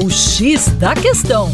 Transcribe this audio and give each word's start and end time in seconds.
O 0.00 0.08
X 0.08 0.68
da 0.78 0.94
Questão. 0.94 1.50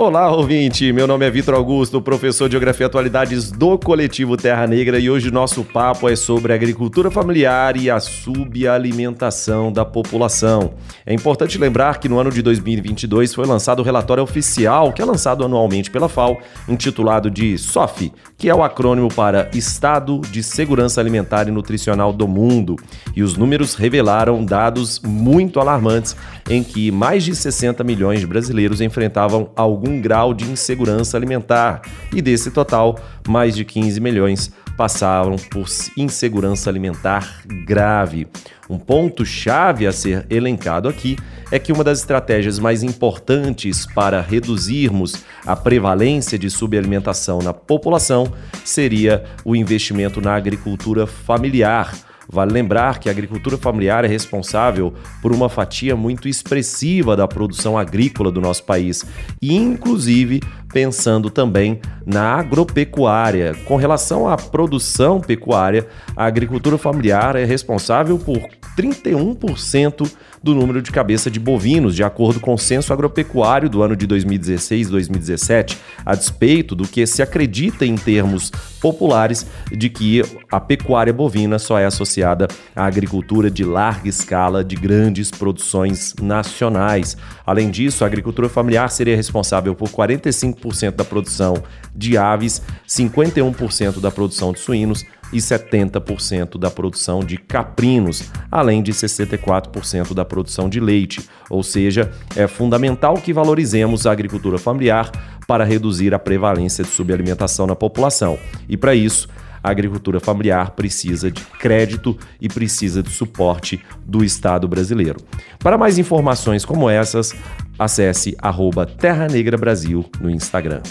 Olá, 0.00 0.30
ouvinte! 0.30 0.92
Meu 0.92 1.08
nome 1.08 1.26
é 1.26 1.30
Vitor 1.30 1.54
Augusto, 1.54 2.00
professor 2.00 2.48
de 2.48 2.52
Geografia 2.52 2.84
e 2.84 2.86
Atualidades 2.86 3.50
do 3.50 3.76
Coletivo 3.76 4.36
Terra 4.36 4.64
Negra 4.64 4.96
e 4.96 5.10
hoje 5.10 5.28
nosso 5.32 5.64
papo 5.64 6.08
é 6.08 6.14
sobre 6.14 6.52
agricultura 6.52 7.10
familiar 7.10 7.76
e 7.76 7.90
a 7.90 7.98
subalimentação 7.98 9.72
da 9.72 9.84
população. 9.84 10.74
É 11.04 11.12
importante 11.12 11.58
lembrar 11.58 11.98
que 11.98 12.08
no 12.08 12.16
ano 12.16 12.30
de 12.30 12.42
2022 12.42 13.34
foi 13.34 13.44
lançado 13.44 13.80
o 13.80 13.82
relatório 13.82 14.22
oficial, 14.22 14.92
que 14.92 15.02
é 15.02 15.04
lançado 15.04 15.44
anualmente 15.44 15.90
pela 15.90 16.08
FAO, 16.08 16.38
intitulado 16.68 17.28
de 17.28 17.58
SOF, 17.58 18.12
que 18.36 18.48
é 18.48 18.54
o 18.54 18.62
acrônimo 18.62 19.08
para 19.12 19.50
Estado 19.52 20.20
de 20.30 20.44
Segurança 20.44 21.00
Alimentar 21.00 21.48
e 21.48 21.50
Nutricional 21.50 22.12
do 22.12 22.28
Mundo. 22.28 22.76
E 23.16 23.22
os 23.24 23.36
números 23.36 23.74
revelaram 23.74 24.44
dados 24.44 25.00
muito 25.00 25.58
alarmantes 25.58 26.14
em 26.48 26.62
que 26.62 26.92
mais 26.92 27.24
de 27.24 27.34
60 27.34 27.82
milhões 27.82 28.20
de 28.20 28.28
brasileiros 28.28 28.80
enfrentavam 28.80 29.50
algum 29.56 29.87
grau 30.00 30.34
de 30.34 30.44
insegurança 30.44 31.16
alimentar, 31.16 31.82
e 32.12 32.20
desse 32.20 32.50
total, 32.50 32.98
mais 33.26 33.54
de 33.54 33.64
15 33.64 34.00
milhões 34.00 34.52
passavam 34.76 35.36
por 35.36 35.66
insegurança 35.96 36.70
alimentar 36.70 37.42
grave. 37.66 38.28
Um 38.70 38.78
ponto-chave 38.78 39.86
a 39.86 39.92
ser 39.92 40.24
elencado 40.30 40.88
aqui 40.88 41.16
é 41.50 41.58
que 41.58 41.72
uma 41.72 41.82
das 41.82 41.98
estratégias 41.98 42.60
mais 42.60 42.82
importantes 42.84 43.86
para 43.86 44.20
reduzirmos 44.20 45.24
a 45.44 45.56
prevalência 45.56 46.38
de 46.38 46.48
subalimentação 46.48 47.40
na 47.40 47.52
população 47.52 48.32
seria 48.64 49.24
o 49.44 49.56
investimento 49.56 50.20
na 50.20 50.34
agricultura 50.34 51.06
familiar 51.06 51.92
Vale 52.30 52.52
lembrar 52.52 52.98
que 52.98 53.08
a 53.08 53.12
agricultura 53.12 53.56
familiar 53.56 54.04
é 54.04 54.08
responsável 54.08 54.92
por 55.22 55.32
uma 55.32 55.48
fatia 55.48 55.96
muito 55.96 56.28
expressiva 56.28 57.16
da 57.16 57.26
produção 57.26 57.78
agrícola 57.78 58.30
do 58.30 58.40
nosso 58.40 58.64
país. 58.64 59.04
E, 59.40 59.54
inclusive, 59.54 60.40
pensando 60.72 61.30
também 61.30 61.80
na 62.04 62.34
agropecuária. 62.34 63.54
Com 63.64 63.76
relação 63.76 64.28
à 64.28 64.36
produção 64.36 65.20
pecuária, 65.20 65.86
a 66.16 66.24
agricultura 66.24 66.78
familiar 66.78 67.36
é 67.36 67.44
responsável 67.44 68.18
por 68.18 68.38
31% 68.76 70.10
do 70.42 70.54
número 70.54 70.80
de 70.80 70.92
cabeça 70.92 71.30
de 71.30 71.40
bovinos, 71.40 71.96
de 71.96 72.04
acordo 72.04 72.38
com 72.38 72.54
o 72.54 72.58
censo 72.58 72.92
agropecuário 72.92 73.68
do 73.68 73.82
ano 73.82 73.96
de 73.96 74.06
2016-2017, 74.06 75.76
a 76.06 76.14
despeito 76.14 76.76
do 76.76 76.86
que 76.86 77.04
se 77.06 77.20
acredita 77.20 77.84
em 77.84 77.96
termos 77.96 78.52
populares 78.80 79.46
de 79.70 79.88
que 79.88 80.22
a 80.50 80.60
pecuária 80.60 81.12
bovina 81.12 81.58
só 81.58 81.78
é 81.78 81.86
associada 81.86 82.46
à 82.74 82.84
agricultura 82.84 83.50
de 83.50 83.64
larga 83.64 84.08
escala 84.08 84.62
de 84.62 84.76
grandes 84.76 85.30
produções 85.30 86.14
nacionais. 86.20 87.16
Além 87.44 87.70
disso, 87.70 88.04
a 88.04 88.06
agricultura 88.06 88.48
familiar 88.48 88.88
seria 88.90 89.16
responsável 89.16 89.74
por 89.74 89.88
45% 89.88 90.57
da 90.94 91.04
produção 91.04 91.62
de 91.94 92.16
aves, 92.16 92.62
51% 92.86 94.00
da 94.00 94.10
produção 94.10 94.52
de 94.52 94.60
suínos, 94.60 95.04
e 95.32 95.38
70% 95.38 96.58
da 96.58 96.70
produção 96.70 97.20
de 97.20 97.36
caprinos, 97.36 98.30
além 98.50 98.82
de 98.82 98.92
64% 98.92 100.14
da 100.14 100.24
produção 100.24 100.68
de 100.68 100.80
leite. 100.80 101.28
Ou 101.50 101.62
seja, 101.62 102.10
é 102.36 102.46
fundamental 102.46 103.14
que 103.14 103.32
valorizemos 103.32 104.06
a 104.06 104.12
agricultura 104.12 104.58
familiar 104.58 105.10
para 105.46 105.64
reduzir 105.64 106.14
a 106.14 106.18
prevalência 106.18 106.84
de 106.84 106.90
subalimentação 106.90 107.66
na 107.66 107.76
população. 107.76 108.38
E 108.68 108.76
para 108.76 108.94
isso, 108.94 109.28
a 109.62 109.70
agricultura 109.70 110.20
familiar 110.20 110.70
precisa 110.70 111.30
de 111.30 111.42
crédito 111.42 112.16
e 112.40 112.48
precisa 112.48 113.02
de 113.02 113.10
suporte 113.10 113.82
do 114.06 114.24
Estado 114.24 114.68
brasileiro. 114.68 115.20
Para 115.58 115.76
mais 115.76 115.98
informações 115.98 116.64
como 116.64 116.88
essas, 116.88 117.34
Acesse 117.78 118.36
arroba 118.42 118.84
Terra 118.84 119.28
Negra 119.28 119.56
Brasil 119.56 120.04
no 120.20 120.28
Instagram. 120.28 120.82